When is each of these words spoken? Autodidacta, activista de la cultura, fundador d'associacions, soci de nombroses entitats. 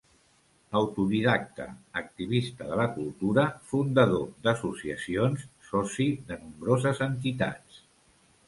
Autodidacta, 0.77 1.67
activista 2.01 2.69
de 2.71 2.79
la 2.79 2.87
cultura, 2.95 3.43
fundador 3.73 4.25
d'associacions, 4.49 5.47
soci 5.69 6.11
de 6.33 6.43
nombroses 6.43 7.05
entitats. 7.11 7.83